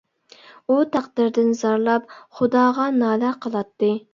[0.69, 3.97] ئۇ تەقدىردىن زارلاپ، خۇداغا نالە قىلاتتى.